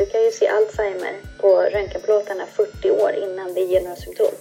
[0.00, 4.34] Du kan ju se Alzheimer på röntgenplåtarna 40 år innan det ger några symptom.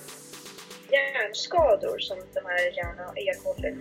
[0.91, 3.77] Hjärnskador som de här hjärnan erhåller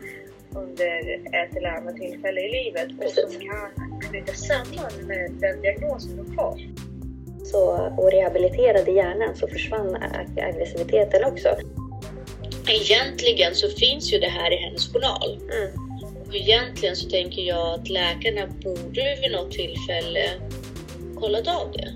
[0.55, 0.99] under
[1.43, 3.33] ett eller annat tillfälle i livet och Precis.
[3.33, 6.59] som kan knyta samman med den diagnosen de får.
[7.45, 11.57] Så, och rehabiliterade hjärnan så försvann ag- aggressiviteten också.
[12.69, 15.41] Egentligen så finns ju det här i hennes journal.
[15.53, 15.71] Mm.
[16.29, 20.31] Och egentligen så tänker jag att läkarna borde vid något tillfälle
[21.21, 21.89] kollat av det.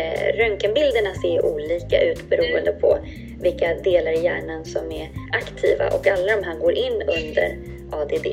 [0.00, 2.98] Eh, Röntgenbilderna ser olika ut beroende på
[3.40, 7.58] vilka delar i hjärnan som är aktiva och alla de här går in under
[7.90, 8.26] ADD.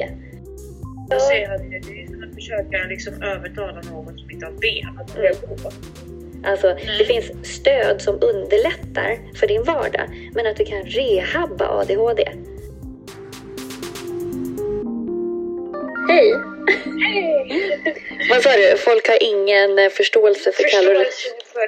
[1.09, 4.99] Jag säger att det är som att försöka liksom övertala någon som inte har ben
[4.99, 5.71] att börja gå.
[6.43, 12.31] Alltså, det finns stöd som underlättar för din vardag, men att du kan rehabba ADHD.
[16.09, 16.33] Hej!
[18.29, 18.77] Vad sa du?
[18.77, 21.11] Folk har ingen eh, förståelse för kalorier.
[21.53, 21.67] För,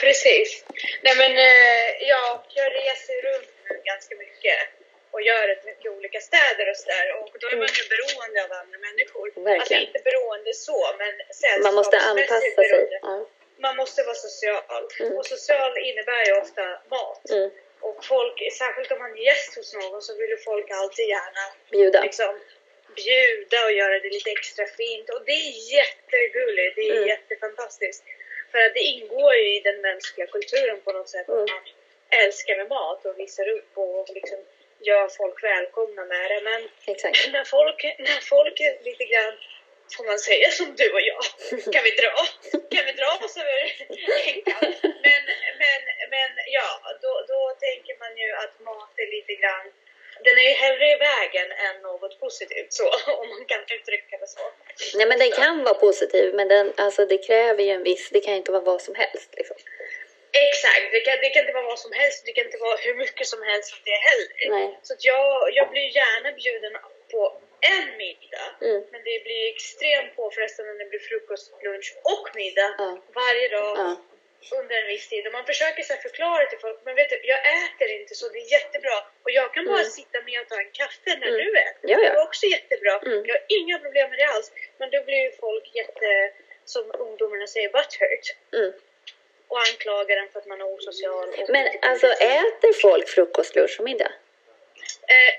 [0.00, 0.64] precis.
[1.02, 4.58] Nej men eh, ja, jag reser runt nu ganska mycket
[5.10, 8.50] och gör rätt mycket olika städer och sådär och då är man ju beroende av
[8.62, 9.26] andra människor.
[9.34, 9.60] Verkligen.
[9.60, 11.12] Alltså inte beroende så men
[11.62, 12.98] Man måste sällskapsmässigt anpassa sig.
[13.02, 13.26] Ja.
[13.58, 15.12] Man måste vara social Mm.
[15.18, 17.30] och social innebär ju ofta mat.
[17.30, 17.50] Mm.
[17.80, 21.44] Och folk, särskilt om man är gäst hos någon så vill ju folk alltid gärna
[21.70, 22.02] Bjuda.
[22.02, 22.40] liksom
[22.96, 25.10] bjuda och göra det lite extra fint.
[25.10, 27.08] Och det är jättegulligt, det är Mm.
[27.08, 28.04] jättefantastiskt.
[28.50, 31.42] För att det ingår ju i den mänskliga kulturen på något sätt Mm.
[31.42, 31.62] att man
[32.22, 34.38] älskar med mat och visar upp och liksom
[34.80, 36.40] gör folk välkomna med det.
[36.40, 37.28] Men Exakt.
[37.32, 39.34] när folk, när folk är lite grann,
[39.96, 41.22] får man säga som du och jag,
[41.74, 42.14] kan vi dra?
[42.74, 43.58] Kan vi dra oss över
[44.26, 44.74] änkan?
[44.82, 45.22] Men,
[45.62, 45.80] men,
[46.14, 46.68] men ja,
[47.02, 49.66] då, då tänker man ju att mat är lite grann
[50.24, 52.84] den är ju hellre i vägen än något positivt så,
[53.22, 54.40] om man kan uttrycka det så.
[54.96, 58.10] Nej, men den kan vara positiv, men den, alltså, det kräver ju en viss...
[58.10, 59.30] Det kan inte vara vad som helst.
[59.36, 59.56] Liksom.
[60.48, 62.94] Exakt, det kan, det kan inte vara vad som helst, det kan inte vara hur
[62.94, 64.50] mycket som helst av det heller.
[64.58, 64.78] Nej.
[64.82, 66.72] Så jag, jag blir gärna bjuden
[67.12, 67.40] på
[67.74, 68.82] en middag, Mm.
[68.92, 72.98] men det blir extremt påfrestande när det blir frukost, lunch och middag Ja.
[73.14, 73.96] varje dag Ja.
[74.52, 75.26] Under en viss tid.
[75.26, 78.38] Och man försöker så förklara till folk, men vet du, jag äter inte så, det
[78.38, 78.96] är jättebra.
[79.22, 79.90] Och jag kan bara Mm.
[79.90, 81.38] sitta med och ta en kaffe när Mm.
[81.40, 81.90] du äter.
[81.90, 81.98] Ja, ja.
[81.98, 82.94] Det är också jättebra.
[83.06, 83.24] Mm.
[83.26, 84.52] Jag har inga problem med det alls.
[84.78, 86.32] Men då blir ju folk jätte,
[86.64, 88.26] som ungdomarna säger, butthurt.
[88.52, 88.72] Mm.
[89.48, 91.28] Och anklagar en för att man är osocial.
[91.48, 94.12] Men alltså, äter folk frukost, lunch och middag?
[95.08, 95.34] Eh,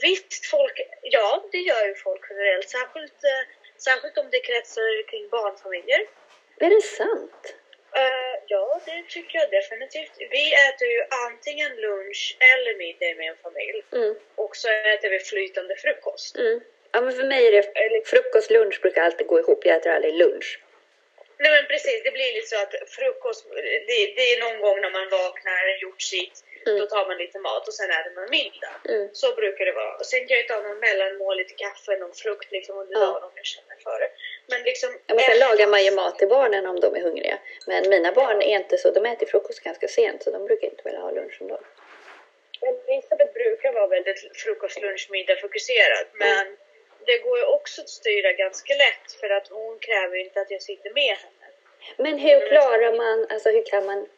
[0.00, 2.68] visst, folk, ja det gör ju folk generellt.
[2.68, 3.42] Särskilt, eh,
[3.78, 6.00] särskilt om det kretsar kring barnfamiljer.
[6.60, 7.54] Är det sant?
[7.96, 10.12] Eh, ja, det tycker jag definitivt.
[10.18, 13.82] Vi äter ju antingen lunch eller middag med en familj.
[13.92, 14.14] Mm.
[14.34, 16.36] Och så äter vi flytande frukost.
[16.36, 16.60] Mm.
[16.92, 17.52] Ja, men för mig är
[17.90, 19.64] det frukost, lunch brukar alltid gå ihop.
[19.64, 20.60] Jag äter aldrig lunch.
[21.38, 23.46] Nej men precis, det blir lite så att frukost,
[23.88, 26.78] det, det är någon gång när man vaknar, gjort sitt, Mm.
[26.80, 28.74] då tar man lite mat och sen äter man middag.
[28.88, 29.08] Mm.
[29.12, 29.94] Så brukar det vara.
[29.96, 33.30] Och sen kan jag ta någon mellanmål, lite kaffe, någon frukt liksom under dagen om
[33.34, 34.10] jag känner för det.
[34.46, 34.90] Men liksom...
[35.06, 37.38] Ja, men sen lagar man ju mat till barnen om de är hungriga.
[37.66, 38.90] Men mina barn är inte så.
[38.90, 41.60] De äter frukost ganska sent så de brukar inte vilja ha lunch ändå.
[42.60, 46.06] Elisabeth brukar vara väldigt frukost, lunch, middag fokuserad.
[46.12, 46.56] Men
[47.06, 50.50] det går ju också att styra ganska lätt för att hon kräver ju inte att
[50.50, 51.46] jag sitter med henne.
[51.96, 54.08] Men hur klarar man, alltså hur kan man...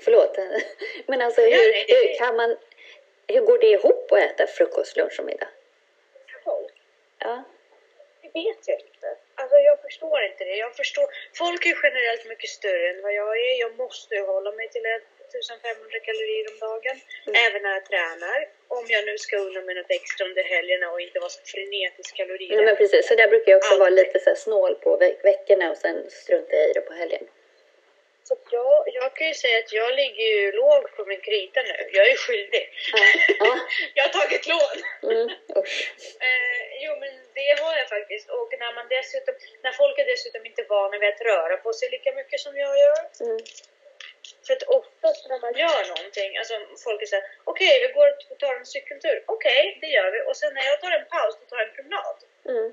[0.00, 0.38] Förlåt.
[1.06, 2.56] Men alltså hur, det- hur kan man...
[3.28, 5.48] Hur går det ihop att äta frukost, lunch och middag?
[6.44, 6.72] Folk,
[7.18, 7.42] Ja.
[8.22, 9.16] det vet jag inte.
[9.34, 10.56] Alltså jag förstår inte det.
[10.56, 11.06] Jag förstår,
[11.38, 13.60] folk är generellt mycket större än vad jag är.
[13.60, 17.00] Jag måste hålla mig till 1500 kalorier om dagen.
[17.46, 18.48] Även när jag tränar.
[18.68, 22.16] Om jag nu ska unna mig något extra under helgerna och inte vara så frenetisk
[22.16, 22.56] kalorier.
[22.56, 23.08] ja, men precis.
[23.08, 24.06] Så där brukar jag också vara Alltid.
[24.06, 27.26] lite så snål på veck- veckorna och sen strunta i det på helgen.
[28.28, 31.76] Så jag, jag kan ju säga att jag ligger ju lågt på min krita nu.
[31.92, 32.64] Jag är skyldig.
[33.38, 33.58] Ja.
[33.94, 34.78] jag har tagit lån.
[35.12, 35.28] Mm.
[36.28, 38.30] Eh, jo men det har jag faktiskt.
[38.30, 41.90] Och när man dessutom, när folk är dessutom inte vana vid att röra på sig
[41.90, 43.02] lika mycket som jag gör.
[43.20, 43.38] Mm.
[44.46, 46.54] För att oftast när man gör någonting, alltså
[46.84, 49.24] folk är såhär, okej vi går och tar en cykeltur.
[49.26, 50.20] Okej, det gör vi.
[50.28, 52.18] Och sen när jag tar en paus, då tar jag en promenad.
[52.52, 52.68] Mm.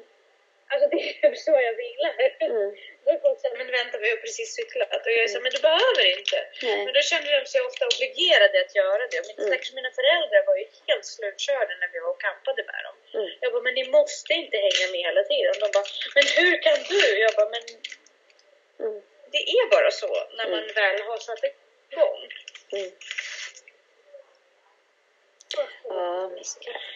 [0.71, 2.13] Alltså det är så jag vilar.
[2.49, 2.67] Mm.
[3.03, 5.01] Då är folk såhär, men vänta vi har precis cyklat.
[5.05, 6.37] Och jag är såhär, men du behöver inte.
[6.67, 6.79] Nej.
[6.85, 9.19] Men då kände de sig ofta obligerade att göra det.
[9.27, 9.59] Min, Mm.
[9.77, 12.95] Mina föräldrar var ju helt slutkörda när vi var och campade med dem.
[13.19, 13.29] Mm.
[13.41, 15.53] Jag bara, men ni måste inte hänga med hela tiden.
[15.63, 17.03] De bara, men hur kan du?
[17.25, 17.63] Jag bara, men
[18.83, 19.01] Mm.
[19.33, 20.73] det är bara så när man Mm.
[20.81, 21.43] väl har satt
[21.91, 22.21] igång.
[22.77, 22.91] Mm.
[25.89, 26.31] Ja.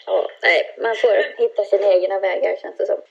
[0.05, 3.01] Ja, nej, man får hitta sina egna vägar känns det som.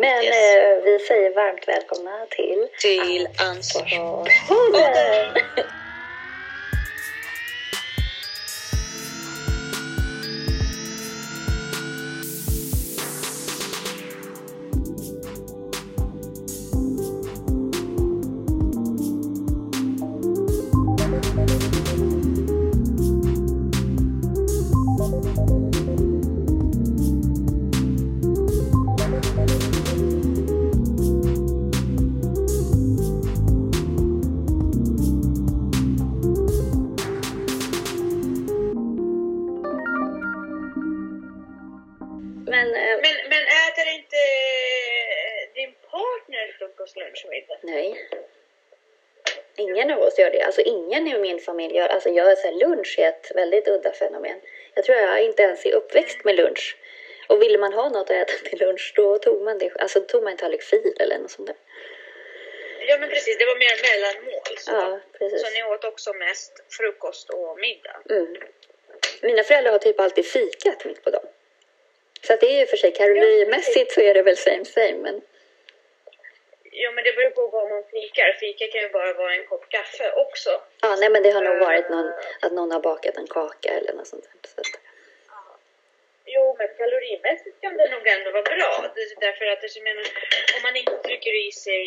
[0.00, 0.34] Men Yes.
[0.56, 4.28] eh, vi säger varmt välkomna till Till ansvar.
[51.80, 54.40] gör Alltså jag så här, lunch är ett väldigt udda fenomen.
[54.74, 56.76] Jag tror jag inte ens är uppväxt med lunch.
[57.28, 59.72] Och ville man ha något att äta till lunch då tog man det.
[59.78, 61.56] Alltså tog man en tallrik fil eller något sånt där.
[62.88, 63.38] Ja, men precis.
[63.38, 64.58] Det var mer mellanmål.
[64.58, 65.42] Så, Ja, precis.
[65.42, 67.96] så ni åt också mest frukost och middag?
[68.10, 68.36] Mm.
[69.22, 71.28] Mina föräldrar har typ alltid fikat mitt på dagen.
[72.26, 75.20] Så att det är ju för sig kalorimässigt så är det väl same same men
[76.70, 78.36] Ja, men det beror på vad man fikar.
[78.40, 80.60] Fika kan ju bara vara en kopp kaffe också.
[80.82, 82.12] ja, nej men det har nog varit någon,
[82.42, 84.24] att någon har bakat en kaka eller något sånt.
[84.54, 84.62] Så
[86.34, 88.72] Jo, men kalorimässigt kan det nog ändå vara bra.
[89.26, 90.04] Därför att jag menar,
[90.56, 91.84] om man inte trycker i sig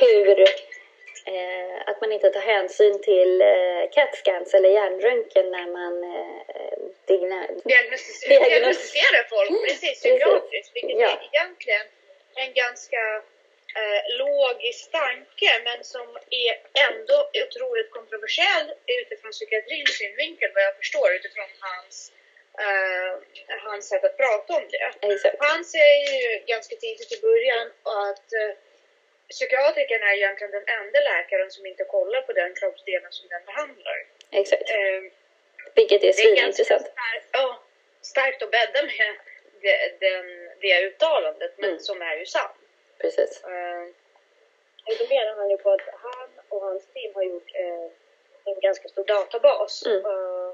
[0.00, 6.78] hur eh, att man inte tar hänsyn till eh, CAT-scans eller hjärnröntgen när man eh,
[7.06, 10.00] digna, Diagnostis- Diagnos- diagnostisera folk, precis, Precis.
[10.00, 10.70] psykiatriskt.
[10.74, 11.08] Vilket Ja.
[11.10, 11.86] är egentligen
[12.34, 13.02] en ganska
[13.80, 16.06] eh, logisk tanke, men som
[16.46, 16.52] är
[16.90, 18.66] ändå otroligt kontroversiell
[19.00, 22.12] utifrån psykiatrins synvinkel, vad jag förstår, utifrån hans,
[22.64, 23.12] eh,
[23.64, 25.08] hans sätt att prata om det.
[25.12, 25.36] Exakt.
[25.38, 28.52] Han säger ju ganska tidigt i början att eh,
[29.30, 34.06] psykiatrikern är egentligen den enda läkaren som inte kollar på den kroppsdelen som den behandlar.
[34.30, 34.70] Exakt.
[34.70, 35.02] Eh,
[35.74, 36.86] Vilket är svinintressant.
[37.32, 37.62] ja,
[38.02, 39.16] starkt att bädda med
[39.60, 40.26] det, den,
[40.60, 41.80] det uttalandet, men Mm.
[41.80, 42.56] som är ju sant.
[42.98, 43.44] Precis.
[43.44, 43.82] Eh,
[44.88, 47.90] och då menar han ju på att han och hans team har gjort eh,
[48.44, 49.86] en ganska stor databas.
[49.86, 50.04] Mm.
[50.06, 50.52] Eh,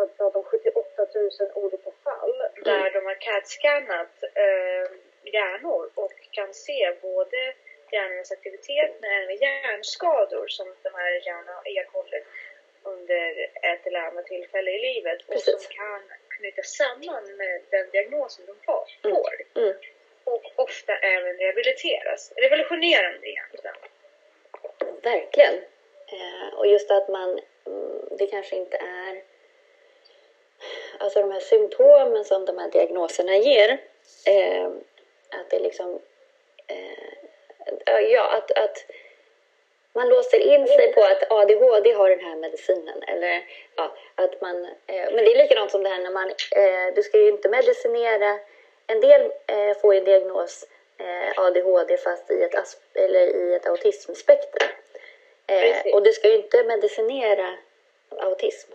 [0.00, 2.32] har pratat om 78 000 olika fall
[2.64, 2.92] där Mm.
[2.92, 4.90] de har CAT-scannat eh,
[5.34, 7.54] hjärnor och kan se både
[7.92, 12.22] hjärnornas aktivitet men även hjärnskador som de här hjärnorna erhåller
[12.82, 15.62] under ett eller annat tillfälle i livet och Precis.
[15.62, 18.84] som kan knyta samman med den diagnosen de får.
[19.04, 19.16] Mm.
[19.16, 19.74] får Mm.
[20.24, 22.32] och ofta även rehabiliteras.
[22.36, 23.74] Revolutionerande egentligen.
[25.02, 25.54] Verkligen.
[26.06, 29.22] Eh, och just att man, mm, det kanske inte är
[30.98, 33.78] alltså de här symptomen som de här diagnoserna ger.
[34.26, 34.66] Eh,
[35.30, 36.00] att det liksom,
[36.66, 38.84] eh, ja att, att
[39.96, 43.02] man låser in sig på att ADHD har den här medicinen.
[43.02, 43.44] Eller
[43.76, 47.02] ja, att man, eh, men det är likadant som det här när man, eh, du
[47.02, 48.38] ska ju inte medicinera,
[48.86, 50.64] en del eh, får ju en diagnos
[50.98, 52.54] eh, ADHD fast i ett,
[52.94, 54.66] eller i ett autismspektra.
[55.92, 57.56] Och du ska ju inte medicinera
[58.18, 58.72] autism.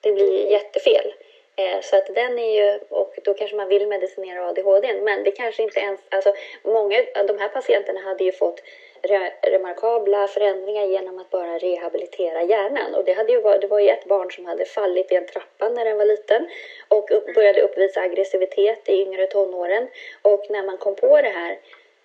[0.00, 1.14] Det blir ju jättefel.
[1.58, 5.30] Eh, så att den är ju, och då kanske man vill medicinera ADHD, men det
[5.30, 8.62] kanske inte ens, alltså många av de här patienterna hade ju fått
[9.02, 12.94] re, remarkabla förändringar genom att bara rehabilitera hjärnan.
[12.94, 15.68] Och det, hade ju det var ju ett barn som hade fallit i en trappa
[15.68, 16.48] när den var liten
[16.88, 19.88] och upp, började uppvisa aggressivitet i yngre tonåren.
[20.22, 21.58] Och när man kom på det här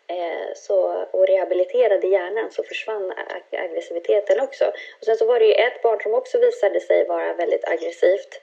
[0.07, 4.65] eh, så, och rehabiliterade hjärnan så försvann ag- aggressiviteten också.
[4.99, 8.39] Och sen så var det ju ett barn som också visade sig vara väldigt aggressivt.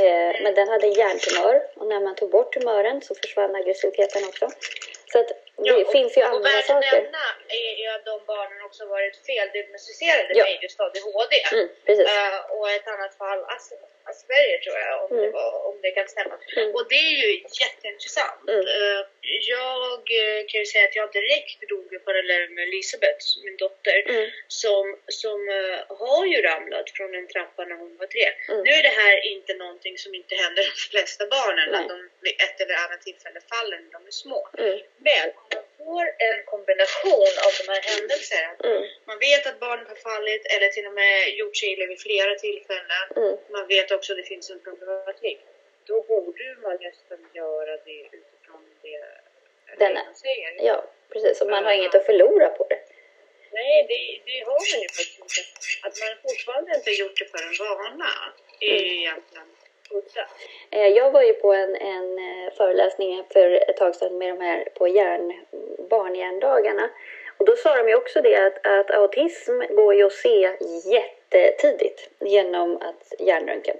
[0.00, 4.24] Eh, men den hade en hjärntumör och när man tog bort tumören så försvann aggressiviteten
[4.24, 4.48] också.
[5.12, 5.30] Så att
[5.64, 6.92] det Ja, och- finns ju och andra värt att saker.
[7.02, 10.44] nämna är att de barnen också varit feldiagnostiserade Ja.
[10.44, 11.34] med just ADHD.
[11.52, 11.68] Mm.
[11.88, 13.72] Eh, och ett annat fall As
[14.10, 15.32] Asperger tror jag, om, det, Mm.
[15.32, 16.36] var, om det kan stämma.
[16.56, 16.74] Mm.
[16.74, 18.48] Och det är ju jätteintressant.
[18.48, 19.00] Eh,
[19.56, 23.98] jag eh, kan ju säga att jag direkt drog en parallell med Elisabeth, min dotter,
[24.08, 24.30] Mm.
[24.48, 28.26] som, som eh, har ju ramlat från en trappa när hon var tre.
[28.48, 28.62] Mm.
[28.64, 32.34] Nu är det här inte någonting som inte händer de flesta barnen, att de vid
[32.46, 34.48] ett eller annat tillfälle faller när de är små.
[35.08, 38.50] Men man får en kombination av de här händelserna.
[38.64, 38.82] Mm.
[39.04, 42.34] Man vet att barnet har fallit eller till och med gjort sig illa vid flera
[42.34, 43.06] tillfällen.
[43.16, 43.36] Mm.
[43.56, 45.38] Man vet också att det finns en problematik.
[45.84, 49.04] Då borde man nästan göra det utifrån det
[49.78, 50.64] Den- man säger.
[50.70, 51.40] Ja, precis.
[51.40, 52.80] Och man har inget att förlora på det.
[53.52, 55.40] Nej, det, det har man ju faktiskt inte.
[55.86, 58.10] Att man fortfarande inte gjort det för en vana
[58.60, 58.84] är Mm.
[58.98, 59.48] egentligen
[60.70, 64.68] Jag var ju på en, en eh, föreläsning för ett tag sedan med de här
[64.74, 65.32] på hjärn,
[65.90, 66.90] barnhjärndagarna.
[67.36, 72.10] Och då sa de ju också det att, att autism går ju att se jättetidigt
[72.18, 73.76] genom att hjärnröntgen.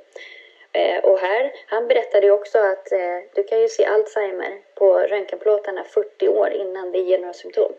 [0.72, 4.98] Eh, Och här, han berättade ju också att eh, du kan ju se Alzheimer på
[4.98, 7.72] röntgenplåtarna 40 år innan det ger några symptom.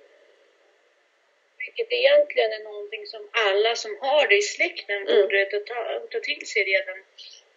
[1.57, 5.21] Vilket egentligen är någonting som alla som har det i släkten Mm.
[5.21, 6.98] borde ta, ta till sig redan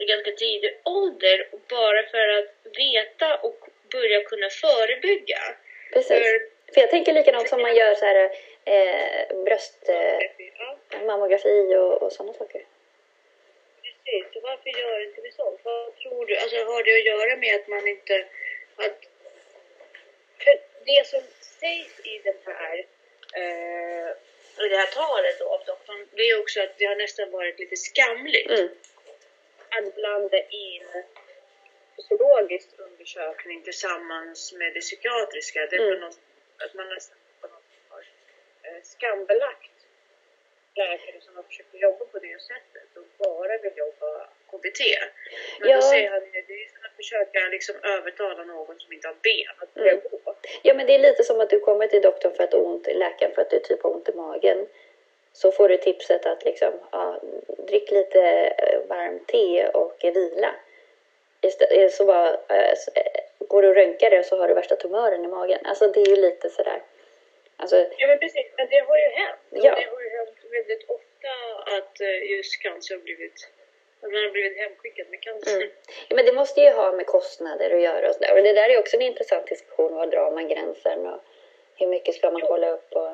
[0.03, 1.49] i ganska tidig ålder.
[1.69, 3.59] Bara för att veta och
[3.93, 5.41] börja kunna förebygga.
[5.93, 6.09] Precis.
[6.09, 8.31] För, För jag tänker likadant som man gör så här
[8.65, 12.63] eh, bröst, eh, mammografi och, och sådana saker.
[13.83, 14.33] precis.
[14.33, 15.61] Så varför gör inte vi sånt?
[15.63, 16.37] Vad tror du?
[16.37, 18.27] Alltså har det att göra med att man inte...
[18.77, 18.99] Att,
[20.45, 20.55] för
[20.85, 22.87] det som sägs i den här
[23.35, 24.11] eh,
[24.59, 27.59] i det här talet då av doktorn, det är också att det har nästan varit
[27.59, 28.51] lite skamligt.
[28.51, 28.69] Mm.
[29.79, 30.87] Att blanda in
[31.97, 35.67] fysiologisk undersökning tillsammans med det psykiatriska.
[35.71, 36.01] Det är Mm.
[36.01, 36.19] något,
[36.65, 38.01] att man nästan på något har
[38.63, 39.71] eh, skambelagt
[40.75, 44.81] läkare som har försökt jobba på det sättet och bara vill jobba KBT.
[45.61, 45.77] Men Ja.
[45.77, 49.17] då säger han ju, det är som att försöka liksom övertala någon som inte har
[49.23, 50.05] ben att börja Mm.
[50.11, 50.35] gå.
[50.63, 52.87] Ja, men det är lite som att du kommer till doktorn för att du ont,
[52.87, 54.67] läkaren för att du typ har ont i magen.
[55.33, 57.21] Så får du tipset att liksom, ja,
[57.59, 58.21] drick lite
[58.59, 60.55] eh, varmt te och vila.
[61.43, 65.25] Istä- Så bara, eh, eh, går du och röntgar det så har du värsta tumören
[65.25, 65.59] i magen.
[65.65, 66.83] Alltså det är ju lite sådär.
[67.57, 69.39] Alltså, Ja men precis, men det har ju hänt.
[69.51, 69.63] Ja.
[69.75, 71.29] Det har ju hänt väldigt ofta
[71.77, 73.49] att eh, just cancer har blivit,
[74.03, 75.57] att man har blivit hemskickad med cancer.
[75.57, 75.69] Mm.
[76.09, 78.37] Ja, men det måste ju ha med kostnader att göra och sådär.
[78.37, 79.95] Och det där är också en intressant diskussion.
[79.95, 81.21] Var drar man gränsen och
[81.79, 83.11] hur mycket ska man kolla upp och...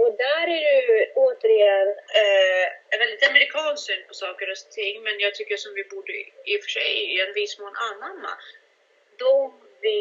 [0.00, 1.88] Och där är det ju återigen
[2.20, 6.12] eh, en väldigt amerikansk syn på saker och ting, men jag tycker som vi borde
[6.50, 8.32] i och för sig i en viss mån anamma.
[9.16, 10.00] De vi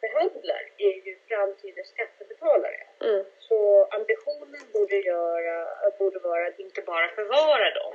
[0.00, 2.80] behandlar är ju framtidens skattebetalare.
[3.00, 3.24] Mm.
[3.38, 5.66] Så ambitionen borde, göra,
[5.98, 7.94] borde vara att inte bara förvara dem.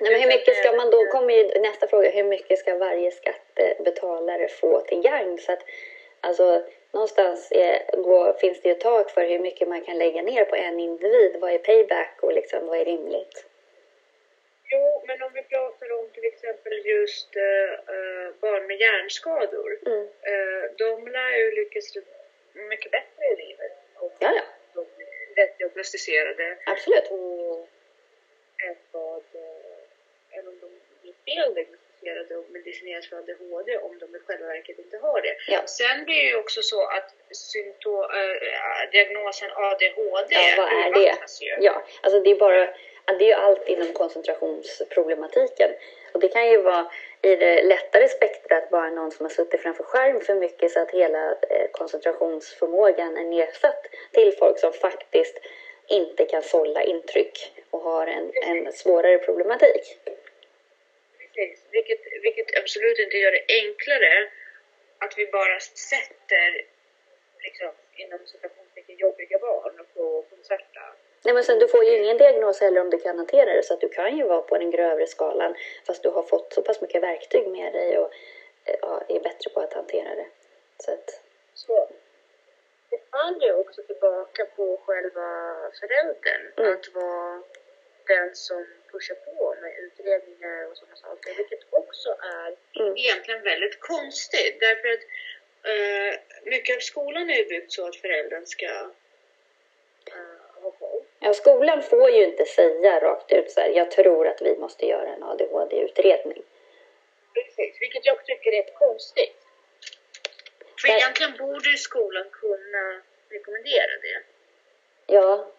[0.00, 3.10] Nej, men hur mycket ska man då, kommer ju nästa fråga, hur mycket ska varje
[3.10, 5.38] skattebetalare få till gagn?
[5.38, 5.62] Så att,
[6.20, 10.22] alltså, någonstans är, går, finns det ju ett tak för hur mycket man kan lägga
[10.22, 11.36] ner på en individ.
[11.40, 13.46] Vad är payback och liksom, vad är rimligt?
[14.72, 19.78] Jo, men om vi pratar om till exempel just eh, barn med hjärnskador.
[19.86, 20.02] Mm.
[20.02, 21.84] Eh, de lär ju lyckas
[22.52, 23.72] mycket bättre i livet.
[23.94, 24.42] Och Ja, ja,
[24.74, 26.58] de är rätt diagnostiserade.
[26.66, 27.10] absolut.
[27.10, 27.68] Och
[28.68, 29.22] än vad
[30.30, 30.70] än om de
[31.02, 31.54] blir fel
[32.00, 35.36] diagnostiserade och medicineras för ADHD om de i själva verket inte har det.
[35.48, 35.66] Ja.
[35.66, 41.16] Sen blir det ju också så att symptom, äh, diagnosen ADHD Ja, vad är det?
[41.40, 41.64] Ju.
[41.64, 42.66] Ja, alltså det är bara,
[43.04, 45.70] det är ju allt inom koncentrationsproblematiken.
[46.12, 46.92] Och det kan ju vara
[47.22, 50.90] i det lättare spektrat bara någon som har suttit framför skärm för mycket så att
[50.90, 55.40] hela eh, koncentrationsförmågan är nedsatt till folk som faktiskt
[55.88, 59.98] inte kan sålla intryck och har en, en svårare problematik.
[61.34, 61.64] Precis.
[61.70, 64.30] Vilket, vilket absolut inte gör det enklare
[64.98, 66.64] att vi bara sätter
[67.38, 70.94] liksom, inom citationstecken jobbiga barn på konserta.
[71.24, 73.74] Nej, men sen, du får ju ingen diagnos heller om du kan hantera det så
[73.74, 75.54] att du kan ju vara på den grövre skalan
[75.86, 78.12] fast du har fått så pass mycket verktyg med dig och
[78.64, 80.26] eh, ja, är bättre på att hantera det.
[80.78, 81.22] Så att,
[81.54, 81.88] Så
[82.90, 86.52] det faller ju också tillbaka på själva föräldern.
[86.56, 86.72] Mm.
[86.72, 87.42] Att vara
[88.06, 91.34] den som pushar på med utredningar och sådana saker.
[91.36, 94.60] Vilket också är mm, egentligen väldigt konstigt.
[94.60, 95.04] Därför att
[95.72, 101.02] eh, mycket av skolan är ju byggt så att föräldern ska eh, ha koll.
[101.20, 104.86] Ja, skolan får ju inte säga rakt ut så här, jag tror att vi måste
[104.86, 106.42] göra en ADHD-utredning.
[107.34, 109.36] Precis, vilket jag tycker är konstigt.
[110.80, 114.22] För Där- egentligen borde ju skolan kunna rekommendera det.
[115.06, 115.50] Ja,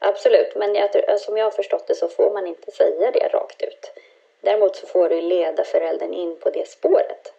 [0.00, 0.54] absolut.
[0.54, 3.92] Men jag, som jag har förstått det så får man inte säga det rakt ut.
[4.40, 7.32] Däremot så får du leda föräldern in på det spåret.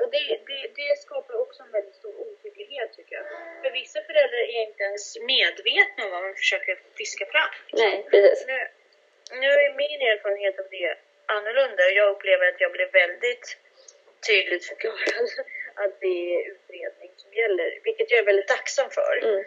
[0.00, 3.24] Och det, det, det skapar också en väldigt stor otydlighet tycker jag.
[3.62, 7.50] För vissa föräldrar är inte ens medvetna om vad man försöker fiska fram.
[7.72, 8.46] Nej, precis.
[8.46, 8.58] Nu,
[9.40, 13.56] nu är min erfarenhet av det annorlunda och jag upplever att jag blev väldigt
[14.26, 15.28] tydligt förklarad
[15.74, 19.14] att det är utredning som gäller, vilket jag är väldigt tacksam för.
[19.22, 19.44] Mm.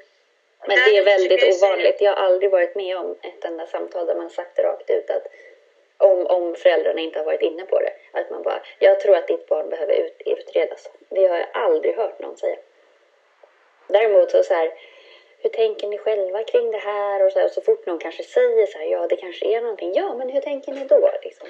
[0.68, 2.02] Men det är väldigt ovanligt.
[2.02, 5.28] Jag har aldrig varit med om ett enda samtal där man sagt rakt ut att
[5.98, 7.94] om, om föräldrarna inte har varit inne på det.
[8.12, 10.90] Att man bara, jag tror att ditt barn behöver ut, utredas.
[11.10, 12.58] Det har jag aldrig hört någon säga.
[13.88, 14.74] Däremot så, så här,
[15.38, 17.26] hur tänker ni själva kring det här?
[17.26, 19.62] Och så, här, och så fort någon kanske säger så här, ja det kanske är
[19.62, 19.94] någonting.
[19.94, 21.12] Ja, men hur tänker ni då?
[21.24, 21.48] Liksom.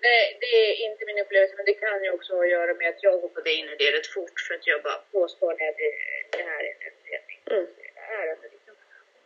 [0.00, 2.88] Nej, det är inte min upplevelse, men det kan ju också ha att göra med
[2.88, 5.92] att jag hoppade in i det rätt fort för att jag bara påstår att det,
[6.30, 7.40] det här är en utredning.
[7.50, 7.66] Mm.
[7.76, 8.74] Det är det liksom.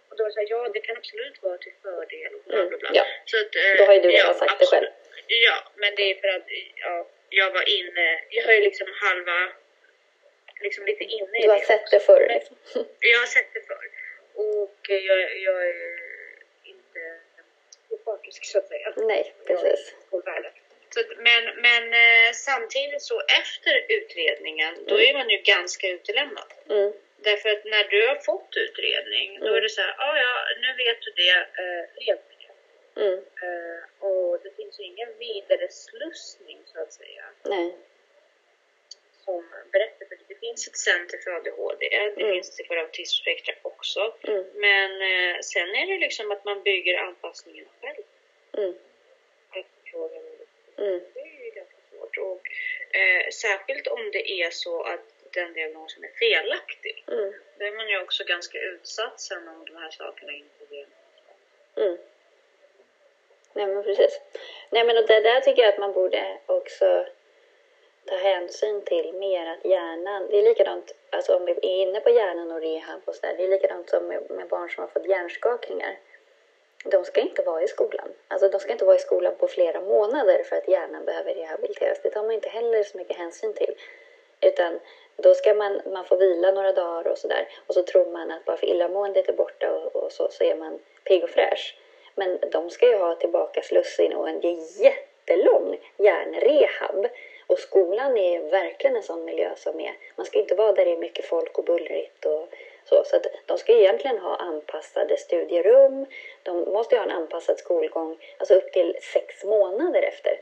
[0.08, 2.56] Och då var det så här, ja det kan absolut vara till fördel och bla
[2.56, 2.90] bla Mm, bla.
[2.94, 3.04] ja.
[3.26, 4.70] Så att, eh, Då har ju du ja, redan sagt det absolut.
[4.70, 4.92] själv.
[5.26, 9.52] Ja, men det är för att ja, jag var inne, jag har ju liksom halva,
[10.60, 11.96] liksom lite inne i Du har det sett också.
[11.96, 12.56] det förr liksom.
[13.00, 13.86] Jag har sett det förr.
[14.34, 15.98] Och eh, jag, jag är
[16.64, 17.18] inte
[17.88, 18.92] opartisk så att säga.
[18.96, 19.94] Nej, precis.
[20.10, 20.24] Så, att-
[21.18, 26.52] men men eh, samtidigt så efter utredningen, då är man ju ganska utelämnad.
[26.70, 26.92] Mm.
[27.16, 29.56] Därför att när du har fått utredning, då Mm.
[29.56, 32.18] är det så här, ah, ja, nu vet du det, eh.
[32.96, 33.18] Mm.
[33.18, 37.76] Eh, och det finns ju ingen vidare slussning så att säga Nej.
[39.24, 40.34] som berättar för det.
[40.40, 42.34] Finns ett center för ADHD, det Mm.
[42.34, 44.14] finns det för autismspektra också.
[44.22, 44.44] Mm.
[44.54, 48.02] Men eh, sen är det liksom att man bygger anpassningen själv.
[48.56, 48.74] Mm.
[49.54, 50.22] Efterfrågan.
[50.78, 51.00] Mm.
[51.14, 52.18] Det är ju ganska svårt.
[52.18, 52.48] Och,
[52.96, 57.04] eh, särskilt om det är så att den diagnosen är felaktig.
[57.08, 57.32] Mm.
[57.58, 60.86] Då är man ju också ganska utsatt sen om de här sakerna inte blir
[61.76, 61.98] Mm.
[63.52, 64.20] Nej men precis.
[64.70, 67.06] Nej men och det där tycker jag att man borde också
[68.04, 72.10] ta hänsyn till mer att hjärnan, det är likadant, alltså om vi är inne på
[72.10, 75.08] hjärnan och rehab och sådär, det är likadant som med, med barn som har fått
[75.08, 75.98] hjärnskakningar.
[76.84, 78.08] De ska inte vara i skolan.
[78.28, 81.98] Alltså de ska inte vara i skolan på flera månader för att hjärnan behöver rehabiliteras.
[82.02, 83.74] Det tar man inte heller så mycket hänsyn till.
[84.40, 84.80] Utan
[85.16, 87.48] då ska man, man få vila några dagar och sådär.
[87.66, 90.56] Och så tror man att bara för illamåendet är borta och, och så, så är
[90.56, 91.76] man pigg och fräsch.
[92.14, 94.40] Men de ska ju ha tillbaka slussin och en
[94.78, 97.06] jättelång hjärnrehab.
[97.46, 100.92] Och skolan är verkligen en sån miljö som är, man ska inte vara där det
[100.92, 102.48] är mycket folk och bullrigt och
[102.84, 103.04] så.
[103.04, 106.06] Så de ska egentligen ha anpassade studierum.
[106.42, 110.40] De måste ju ha en anpassad skolgång, alltså upp till sex månader efter.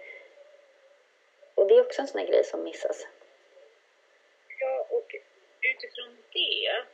[1.54, 3.06] Och det är också en sån här grej som missas.
[4.58, 5.14] Ja, och
[5.60, 6.84] utifrån det,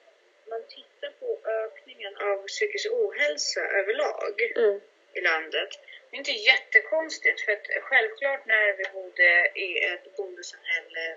[0.50, 4.80] man tittar på ökningen av psykisk ohälsa överlag Mm,
[5.12, 5.68] i landet.
[6.11, 11.16] Det är inte jättekonstigt, för att självklart när vi bodde i ett bondesamhälle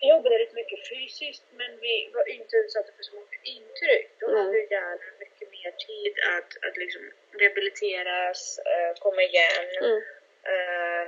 [0.00, 4.08] vi jobbade rätt mycket fysiskt, men vi var inte utsatta för så många intryck.
[4.20, 4.36] Då Nej.
[4.42, 7.02] hade hjärnan mycket mer tid att, att liksom
[7.38, 10.02] rehabiliteras, eh, komma igen, mm,
[10.50, 11.06] eh,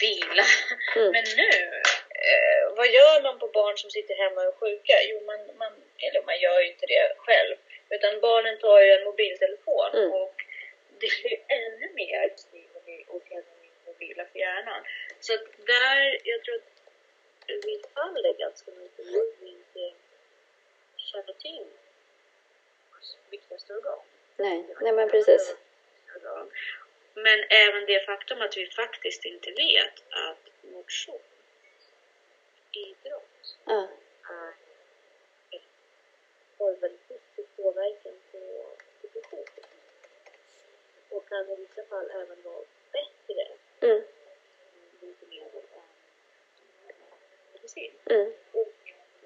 [0.00, 0.44] vila.
[0.96, 1.12] Mm.
[1.12, 1.50] Men nu,
[2.24, 4.94] eh, vad gör man på barn som sitter hemma och är sjuka?
[5.10, 7.56] Jo, man, man, eller man gör ju inte det själv.
[7.90, 10.12] Utan barnen tar ju en mobiltelefon Mm.
[10.12, 10.34] och
[11.00, 13.22] det blir ännu mer stimuli och
[14.00, 14.82] vila för hjärnan.
[15.20, 15.32] Så
[15.72, 16.73] där, jag tror att
[17.46, 19.96] vi faller ganska mycket när vi inte
[20.96, 21.66] känner till
[23.30, 23.98] viktigaste organ.
[24.36, 25.56] nej, nej men precis.
[27.14, 31.20] Men även det faktum att vi faktiskt inte vet att motion,
[32.72, 33.88] idrott, Ja,
[34.28, 34.54] är
[36.58, 38.38] har väldigt positiv påverkan på
[39.02, 39.44] depression.
[41.10, 43.42] Och kan i vissa fall även vara bättre
[43.80, 44.02] mm,
[45.00, 45.73] botemedel än
[47.64, 47.92] medicin.
[48.10, 48.68] mm, Och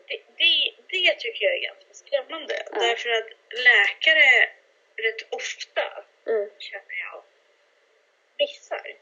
[0.09, 2.55] det, det, det tycker jag är ganska skrämmande.
[2.72, 2.79] Ja.
[2.81, 4.48] Därför att läkare
[4.96, 7.22] rätt ofta mm, känner jag
[8.38, 8.96] missar.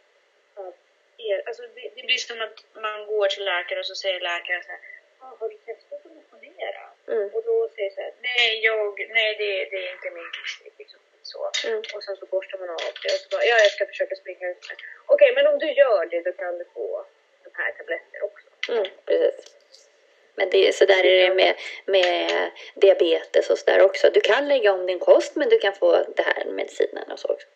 [1.18, 4.62] Er, alltså det, det blir som att man går till läkare och så säger läkaren
[4.62, 4.81] så här,
[5.18, 6.85] ah, har du testat att motionera?
[7.09, 10.72] mm, Och då säger så här, nej, jag, nej det, det är inte min grej.
[10.79, 11.51] Liksom, så.
[11.68, 14.14] mm, Och sen så borstar man av det och så bara, ja jag ska försöka
[14.16, 14.66] springa ut.
[15.07, 17.07] Okej, men om du gör det då kan du få,
[17.44, 18.46] då här tabletter också.
[18.68, 19.52] Mm, precis.
[20.35, 24.11] Men det, så där är det med, med diabetes och sådär också.
[24.11, 27.29] Du kan lägga om din kost men du kan få det här medicinen och så
[27.29, 27.46] också.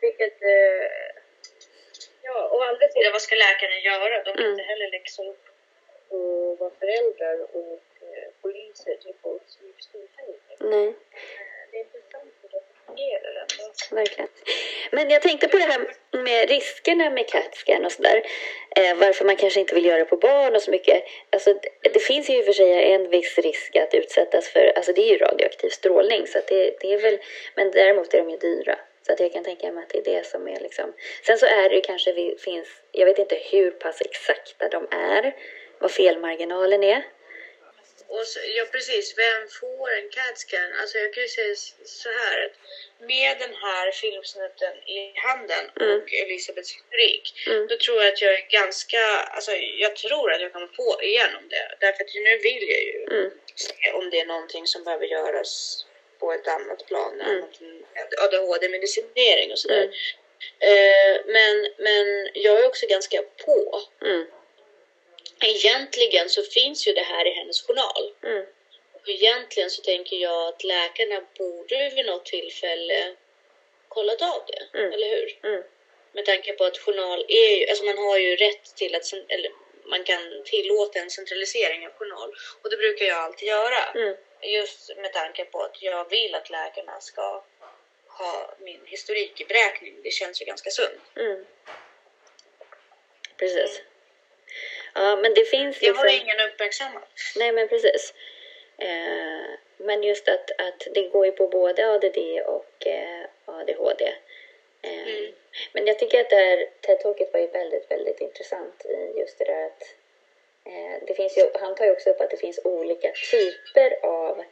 [0.00, 0.86] Vilket, eh,
[2.22, 4.22] ja, å andra sidan, vad ska läkarna göra?
[4.22, 4.50] De kan Mm.
[4.50, 5.44] inte heller läxa upp
[6.08, 10.60] och vara föräldrar och eh, poliser till folks livstillfällighet.
[10.60, 10.94] Nej,
[11.70, 12.32] Det är intressant
[12.96, 13.96] fungerar ändå.
[13.96, 14.28] verkligen.
[14.90, 15.80] Men jag tänkte på det här
[16.12, 18.22] med riskerna med CAT-scan och sådär.
[18.76, 21.04] Eh, varför man kanske inte vill göra det på barn och så mycket.
[21.30, 24.72] Alltså, det, det finns ju i och för sig en viss risk att utsättas för,
[24.76, 26.26] alltså det är ju radioaktiv strålning.
[26.26, 27.18] Så att det, det är väl,
[27.54, 28.78] men däremot är de ju dyra.
[29.06, 30.92] Så att jag kan tänka mig att det är det som är liksom.
[31.26, 34.88] Sen så är det ju kanske, vi, finns, jag vet inte hur pass exakta de
[34.90, 35.34] är.
[35.78, 37.02] Vad felmarginalen är.
[38.08, 40.72] Och så, ja precis, vem får en CAT-scan?
[40.80, 42.52] Alltså jag kan ju säga så här att
[43.08, 46.02] med den här filmsnutten i handen Mm.
[46.02, 47.66] och Elisabeths historik Mm.
[47.66, 49.00] då tror jag att jag är ganska,
[49.36, 51.76] alltså jag tror att jag kommer få igenom det.
[51.80, 53.30] Därför att nu vill jag ju Mm.
[53.54, 55.84] se om det är någonting som behöver göras
[56.18, 57.44] på ett annat plan, Mm.
[58.24, 59.82] ADHD-medicinering och sådär.
[59.82, 59.92] Mm.
[60.58, 63.82] Eh, men, men jag är också ganska på.
[65.42, 65.56] Mm.
[65.56, 68.14] Egentligen så finns ju det här i hennes journal.
[68.22, 68.46] Mm.
[68.92, 73.14] Och egentligen så tänker jag att läkarna borde vid något tillfälle
[73.88, 74.92] kollat av det, Mm.
[74.92, 75.38] eller hur?
[75.42, 75.62] Mm.
[76.12, 79.50] Med tanke på att journal är ju, alltså man har ju rätt till att, eller
[79.84, 82.34] man kan tillåta en centralisering av journal.
[82.62, 83.84] Och det brukar jag alltid göra.
[83.94, 84.16] Mm.
[84.42, 87.44] Just med tanke på att jag vill att läkarna ska
[88.08, 89.94] ha min historik i beräkning.
[90.02, 91.00] Det känns ju ganska sunt.
[91.16, 91.44] Mm.
[93.36, 93.82] Precis.
[95.06, 96.22] Ja, men det finns Det har liksom...
[96.22, 97.08] ingen uppmärksammat.
[97.36, 98.14] Nej, men precis.
[98.78, 104.04] Eh, men just att, att det går ju på både ADD och eh, ADHD.
[104.82, 105.72] Eh, Mm.
[105.72, 109.44] Men jag tycker att det här TED-talket var ju väldigt, väldigt intressant i just det
[109.44, 109.82] där att
[110.64, 114.44] eh, det finns ju, han tar ju också upp att det finns olika typer av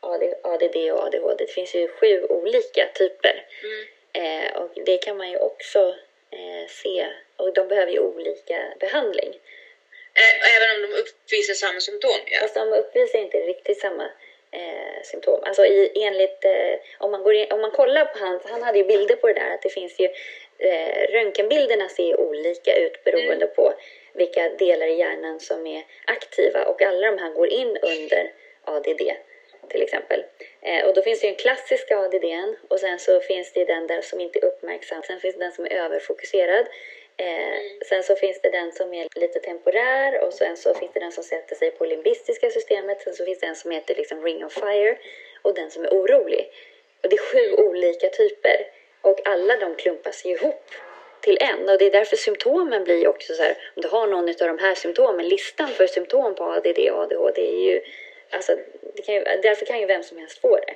[0.00, 1.44] AD, ADD och ADHD.
[1.44, 3.46] Det finns ju sju olika typer.
[3.62, 3.86] Mm.
[4.12, 5.94] Eh, och det kan man ju också
[6.30, 7.06] eh, se.
[7.36, 9.38] Och de behöver ju olika behandling.
[10.22, 12.20] Eh, Även om de uppvisar samma symptom.
[12.26, 12.38] Ja.
[12.40, 14.04] Fast de uppvisar inte riktigt samma
[14.50, 15.40] eh, symptom.
[15.44, 18.78] Alltså i, enligt, eh, om, man går in, om man kollar på hans, han hade
[18.78, 20.08] ju bilder på det där, att det finns ju,
[20.58, 23.74] eh, röntgenbilderna ser olika ut beroende på
[24.14, 28.32] vilka delar i hjärnan som är aktiva och alla de här går in under
[28.64, 29.12] ADD
[29.68, 30.24] till exempel.
[30.60, 32.24] Eh, och då finns det ju en klassisk ADD
[32.68, 35.02] och sen så finns det den där som inte är uppmärksam.
[35.02, 36.66] Sen finns det den som är överfokuserad.
[37.16, 41.00] Eh, Sen så finns det den som är lite temporär och sen så finns det
[41.00, 43.00] den som sätter sig på limbistiska systemet.
[43.00, 44.98] Sen så finns det en som heter liksom ring of fire
[45.42, 46.52] och den som är orolig.
[47.02, 48.66] Och det är sju olika typer
[49.00, 50.70] och alla de klumpas ihop
[51.20, 54.28] till en och det är därför symptomen blir också så här om du har någon
[54.28, 57.80] av de här symptomen, listan för symptom på ADD och ADHD är ju
[58.30, 58.56] alltså
[58.94, 60.74] det kan ju, därför kan ju vem som helst få det.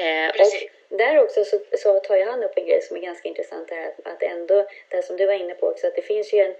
[0.00, 3.28] Eh, och där också så, så tar ju han upp en grej som är ganska
[3.28, 6.32] intressant här, att, att ändå, det som du var inne på också, att det finns
[6.32, 6.54] ju en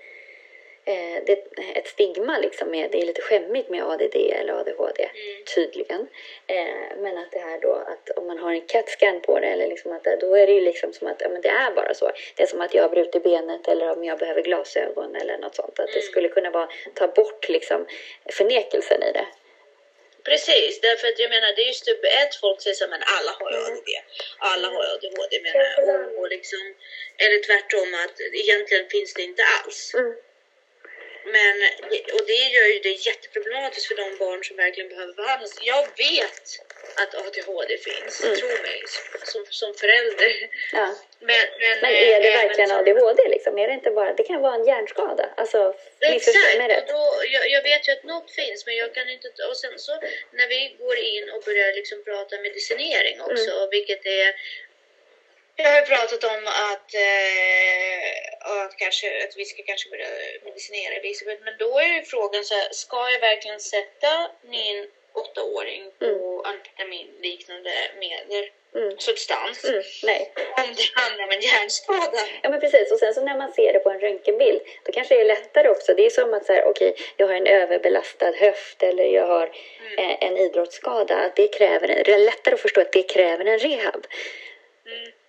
[0.84, 5.44] eh, det, ett stigma liksom med, det är lite skämmigt med ADD eller ADHD Mm.
[5.54, 6.06] tydligen.
[6.46, 9.66] Eh, men att det här då att om man har en CAT-scan på det eller
[9.68, 11.94] liksom att det, då är det ju liksom som att ja, men det är bara
[11.94, 12.10] så.
[12.36, 15.54] Det är som att jag har brutit benet eller om jag behöver glasögon eller något
[15.54, 15.78] sånt.
[15.78, 16.02] Att det Mm.
[16.02, 17.86] skulle kunna vara, ta bort liksom
[18.32, 19.26] förnekelsen i det.
[20.28, 22.34] Precis, därför att jag menar det är ju i ett.
[22.44, 23.90] Folk säger så men alla har ju ADD.
[24.38, 25.78] Alla har ju ADHD menar jag.
[25.88, 26.74] Och, och liksom,
[27.24, 29.94] eller tvärtom att egentligen finns det inte alls.
[29.94, 30.14] Mm.
[31.34, 31.56] Men,
[32.16, 35.58] och det gör ju det jätteproblematiskt för de barn som verkligen behöver behandlas.
[35.62, 36.42] Jag vet
[37.02, 38.36] att ADHD finns, Mm.
[38.36, 38.82] tro mig,
[39.24, 40.32] som, som förälder.
[40.72, 40.86] Ja.
[41.20, 43.58] Men, men, Men är det eh, verkligen som- ADHD liksom?
[43.58, 45.34] Är det inte bara, det kan vara en hjärnskada.
[45.36, 46.36] Alltså, Exakt,
[46.82, 47.02] och då,
[47.34, 49.28] jag, jag vet ju att något finns men jag kan inte...
[49.50, 49.92] Och sen så
[50.32, 53.68] när vi går in och börjar liksom prata medicinering också, Mm.
[53.70, 54.34] vilket är...
[55.56, 60.06] Jag har ju pratat om att, eh, att, kanske, att vi ska kanske börja
[60.44, 65.90] medicinera Elisabeth, men då är ju frågan så här, ska jag verkligen sätta min åttaåring
[65.98, 68.98] på amfetaminliknande medel, Mm.
[68.98, 69.82] substans, Mm.
[70.02, 70.32] Nej.
[70.56, 72.18] om det handlar om en hjärnskada?
[72.42, 75.14] Ja men precis och sen så när man ser det på en röntgenbild då kanske
[75.14, 75.94] det är lättare också.
[75.94, 79.46] Det är som att okej jag har en överbelastad höft eller jag har
[79.98, 81.14] eh, en idrottsskada.
[81.16, 84.06] Att det kräver, en- det är lättare att förstå att det kräver en rehab.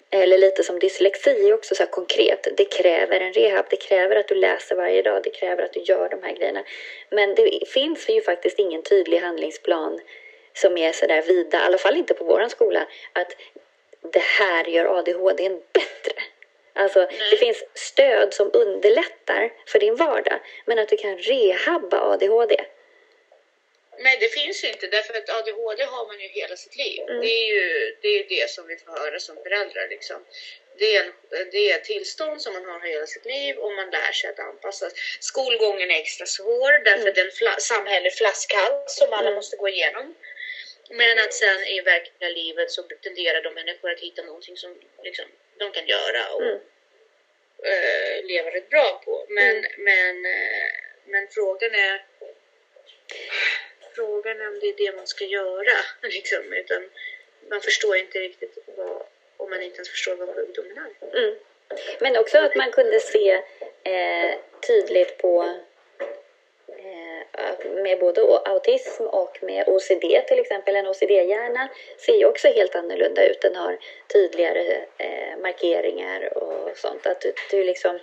[0.09, 2.47] Eller lite som dyslexi också så konkret.
[2.57, 3.65] Det kräver en rehab.
[3.69, 5.23] Det kräver att du läser varje dag.
[5.23, 6.63] Det kräver att du gör de här grejerna.
[7.09, 9.99] Men det finns ju faktiskt ingen tydlig handlingsplan
[10.53, 13.35] som är sådär vida, i alla fall inte på våran skola, att
[14.01, 16.21] det här gör ADHD bättre.
[16.73, 17.09] Alltså, Nej.
[17.31, 22.65] det finns stöd som underlättar för din vardag, men att du kan rehabba ADHD.
[23.99, 27.01] Nej, det finns inte därför att ADHD har man ju hela sitt liv.
[27.01, 27.21] Mm.
[27.21, 29.87] Det är ju det, är det som vi får höra som föräldrar.
[29.89, 30.25] Liksom.
[30.77, 31.13] Det, är en,
[31.51, 34.39] det är ett tillstånd som man har hela sitt liv och man lär sig att
[34.39, 34.89] anpassa.
[35.19, 37.07] Skolgången är extra svår därför Mm.
[37.07, 39.35] att det är en fla, samhällelig flaskhals som alla Mm.
[39.35, 40.15] måste gå igenom.
[40.89, 45.25] Men att sen i verkliga livet så tenderar de människor att hitta någonting som liksom,
[45.57, 46.59] de kan göra och Mm.
[47.63, 49.25] eh, leva rätt bra på.
[49.29, 49.71] Men, Mm.
[49.77, 50.71] men, eh,
[51.05, 52.05] men frågan är
[53.97, 55.75] frågan är om det är det man ska göra.
[56.01, 56.89] Liksom, utan
[57.49, 59.03] man förstår inte riktigt vad,
[59.37, 61.19] om man inte ens förstår vad sjukdomen är.
[61.19, 61.35] Mm.
[61.99, 63.31] Men också att man kunde se
[63.83, 64.31] eh,
[64.67, 65.43] tydligt på
[66.67, 70.75] eh, med både autism och med OCD till exempel.
[70.75, 73.41] En OCD-hjärna ser ju också helt annorlunda ut.
[73.41, 73.77] Den har
[74.13, 77.07] tydligare eh, markeringar och sånt.
[77.07, 77.99] Att du, du liksom,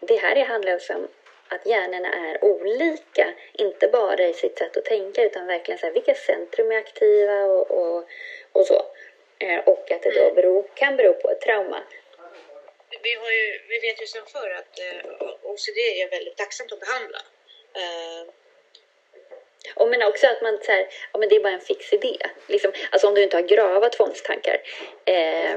[0.00, 1.08] det här handlar om
[1.50, 5.92] att hjärnorna är olika, inte bara i sitt sätt att tänka utan verkligen så här,
[5.92, 8.08] vilka centrum är aktiva och, och,
[8.52, 8.86] och så.
[9.38, 11.82] Eh, och att det då beror, kan bero på ett trauma.
[13.02, 16.80] Vi, har ju, vi vet ju sedan förr att eh, OCD är väldigt tacksamt att
[16.80, 17.18] behandla.
[17.74, 18.32] Eh,
[19.74, 22.16] Och men också att man så här, ja men det är bara en fix idé.
[22.46, 24.62] Liksom, alltså om du inte har grava tvångstankar.
[25.04, 25.56] Eh,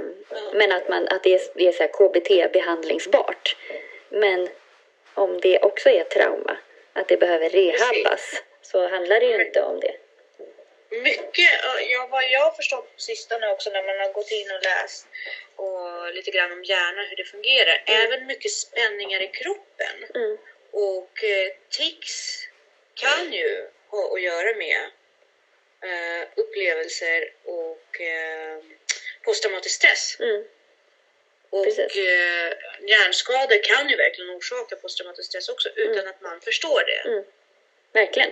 [0.53, 3.56] men att, man, att det är, det är så KBT-behandlingsbart.
[4.10, 4.49] Men
[5.13, 6.58] om det också är trauma,
[6.93, 9.95] att det behöver rehabbas, så handlar det ju inte om det.
[10.89, 11.49] mycket,
[11.89, 15.08] ja, vad jag har förstått på sistone också när man har gått in och läst
[15.56, 17.84] och lite grann om hjärnan, hur det fungerar.
[17.86, 20.06] Även mycket spänningar i kroppen.
[20.15, 20.38] Mm.
[20.71, 22.47] Och eh, tics
[22.93, 24.82] kan ju ha att göra med
[25.84, 28.58] eh, upplevelser och eh,
[29.23, 30.17] posttraumatisk stress.
[30.19, 30.43] Mm.
[31.56, 31.96] Och Precis.
[31.96, 32.50] eh,
[32.92, 37.10] hjärnskador kan ju verkligen orsaka posttraumatisk stress också utan att man förstår det.
[37.10, 37.24] Mm.
[37.94, 38.32] Verkligen.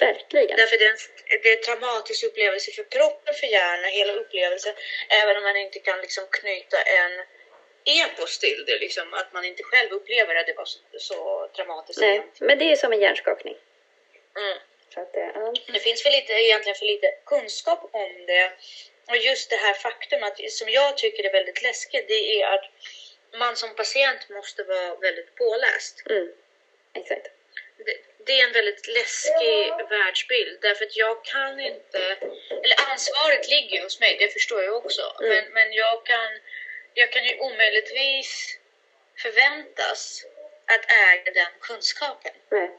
[0.00, 0.56] Verkligen.
[0.56, 0.98] Därför det är, en,
[1.42, 4.74] det är en traumatisk upplevelse för kroppen, för hjärnan, hela upplevelsen.
[5.08, 7.12] Även om man inte kan liksom knyta en
[7.84, 12.00] epos till det, liksom, att man inte själv upplever att det var så, så traumatiskt.
[12.00, 12.46] Nej, egentligen.
[12.46, 13.56] men det är som en hjärnskakning.
[14.36, 14.58] Mm.
[14.94, 15.52] Så att, eh, ja.
[15.72, 18.52] Det finns för lite, egentligen för lite kunskap om det.
[19.08, 22.64] Och just det här faktum att, som jag tycker är väldigt läskigt, det är att
[23.38, 26.02] man som patient måste vara väldigt påläst.
[26.10, 26.32] Mm.
[26.94, 27.26] Exakt.
[27.76, 32.16] det, det är en väldigt läskig världsbild därför att jag kan inte,
[32.50, 35.30] eller ansvaret ligger hos mig, det förstår jag också, Mm.
[35.30, 36.40] men, men jag, kan,
[36.94, 38.58] jag kan ju omöjligtvis
[39.22, 40.24] förväntas
[40.66, 42.32] att äga den kunskapen.
[42.48, 42.70] Nej.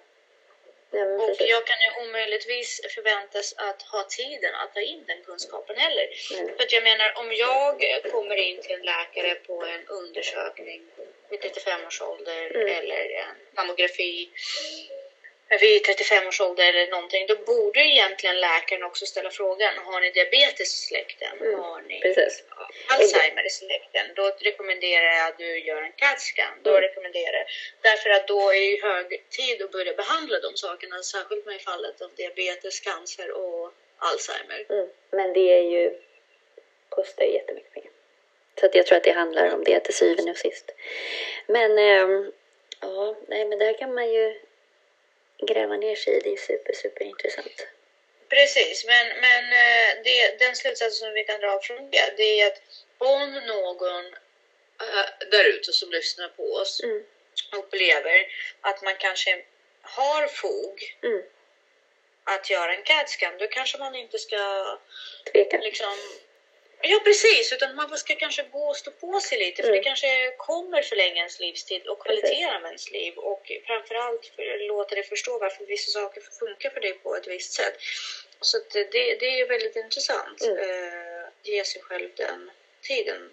[0.91, 5.77] Ja, Och jag kan ju omöjligtvis förväntas att ha tiden att ta in den kunskapen
[5.77, 6.07] heller.
[6.31, 6.53] Nej.
[6.55, 10.81] För att jag menar, om jag kommer in till en läkare på en undersökning
[11.29, 12.67] vid 35 års ålder Mm.
[12.67, 14.29] eller en mammografi
[15.49, 20.09] vid 35 års ålder eller någonting, då borde egentligen läkaren också ställa frågan, har ni
[20.11, 21.37] diabetes i släkten?
[21.41, 21.59] Mm.
[21.59, 22.43] Har ni Precis.
[22.87, 24.05] Alzheimer i släkten?
[24.15, 26.53] Då rekommenderar jag att du gör en CAT-scan.
[26.63, 26.81] Då Mm.
[26.81, 27.45] rekommenderar jag,
[27.81, 32.01] därför att då är det hög tid att börja behandla de sakerna, särskilt med fallet
[32.01, 34.65] av diabetes, cancer och Alzheimer.
[34.69, 34.87] Mm.
[35.11, 35.99] Men det är ju,
[36.89, 37.91] kostar ju jättemycket pengar.
[38.59, 40.71] Så att jag tror att det handlar om det till syvende och sist.
[41.47, 42.31] Men ehm,
[42.81, 44.39] ja, nej men där kan man ju
[45.47, 46.19] gräva ner sig i.
[46.19, 47.67] Det är super, super intressant.
[48.29, 52.47] Precis, men, men eh, det, den slutsatsen som vi kan dra från det, det är
[52.47, 52.61] att
[52.97, 54.05] om någon
[54.81, 57.03] äh, där ute som lyssnar på oss Mm.
[57.51, 58.25] upplever
[58.61, 59.43] att man kanske
[59.81, 61.23] har fog Mm.
[62.23, 64.77] att göra en CAT-scan, då kanske man inte ska
[65.31, 65.57] Tveka.
[65.57, 65.97] liksom
[66.81, 69.77] Ja precis, utan man ska kanske gå och stå på sig lite för Mm.
[69.79, 75.03] det kanske kommer förlänga ens livstid och kvalitera ens liv och framförallt för, låta dig
[75.03, 77.73] förstå varför vissa saker funkar för dig på ett visst sätt.
[78.41, 78.83] Så det,
[79.19, 80.41] det är väldigt intressant.
[80.41, 80.57] Mm.
[80.57, 83.29] Eh, ge sig själv den tiden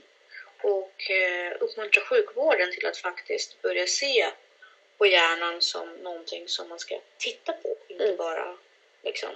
[0.62, 4.30] och eh, uppmuntra sjukvården till att faktiskt börja se
[4.98, 8.16] på hjärnan som någonting som man ska titta på, inte Mm.
[8.16, 8.58] bara
[9.02, 9.30] liksom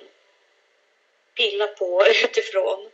[1.35, 2.90] pilla på utifrån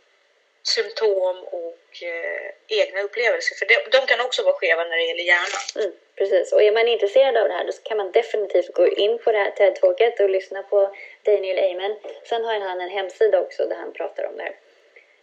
[0.67, 3.55] symptom och eh, egna upplevelser.
[3.55, 5.65] För de, de kan också vara skeva när det gäller hjärnan.
[5.75, 6.53] Mm, precis.
[6.53, 9.37] Och är man intresserad av det här då kan man definitivt gå in på det
[9.37, 11.95] här TED-talket och lyssna på Daniel Amen.
[12.29, 14.55] Sen har han en hemsida också där han pratar om det här.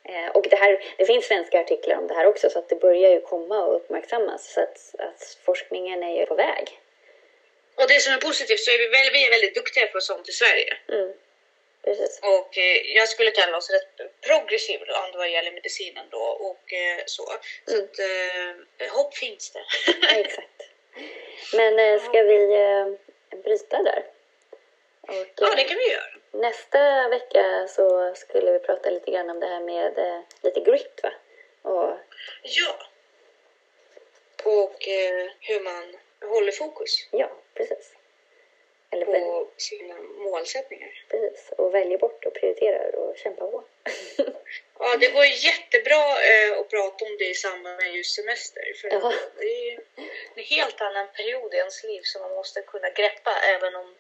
[0.09, 2.77] Eh, och det, här, det finns svenska artiklar om det här också så att det
[2.77, 4.53] börjar ju komma och uppmärksammas.
[4.53, 6.81] Så att, att forskningen är ju på väg.
[7.75, 10.29] Och det som är positivt så är vi, väl, vi är väldigt duktiga på sånt
[10.29, 10.77] i Sverige.
[10.89, 11.13] Mm,
[11.85, 12.21] precis.
[12.23, 17.03] Och eh, jag skulle kalla oss rätt progressiva land vad gäller medicinen då och eh,
[17.07, 17.23] så.
[17.67, 17.85] Så Mm.
[17.85, 17.99] att
[18.81, 19.65] eh, hopp finns det.
[20.21, 20.63] Exakt.
[21.55, 22.87] Men eh, ska vi eh,
[23.43, 24.05] bryta där?
[25.01, 26.15] Och, ja, eh, det kan vi göra.
[26.33, 31.01] Nästa vecka så skulle vi prata lite grann om det här med eh, lite grit
[31.03, 31.13] va?
[31.63, 31.99] Och,
[32.43, 32.87] Ja.
[34.45, 35.97] Och eh, hur man
[36.31, 37.93] håller fokus ja, precis.
[38.95, 40.91] Eller väl, på sina målsättningar.
[41.11, 41.53] precis.
[41.59, 43.65] Och väljer bort och prioriterar och kämpar på.
[44.79, 48.73] Ja, det går jättebra eh, att prata om det i samband med just semester.
[48.81, 49.13] För Ja.
[49.39, 49.79] det är ju
[50.35, 53.95] en helt annan period i ens liv som man måste kunna greppa även om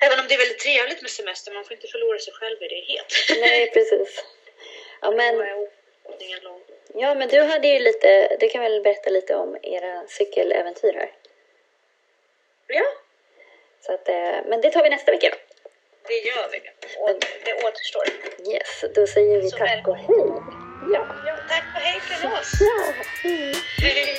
[0.00, 2.68] Även om det är väldigt trevligt med semester, man får inte förlora sig själv i
[2.68, 3.12] det helt.
[3.40, 4.24] Nej, precis.
[5.00, 5.34] Ja men,
[6.94, 11.12] ja, men du hade ju lite, du kan väl berätta lite om era cykeläventyr här.
[12.66, 12.84] Ja,
[13.86, 15.30] Så att, eh, men det tar vi nästa vecka
[16.08, 16.58] det gör vi.
[16.98, 18.02] Och det återstår.
[18.52, 20.06] Yes, då säger vi Så tack och hej.
[20.92, 21.06] Ja.
[21.26, 22.52] Ja, tack och hej från oss!
[22.60, 22.92] Ja,
[23.22, 23.54] hej.
[23.78, 24.16] Hej.